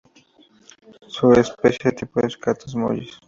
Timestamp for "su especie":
1.07-1.91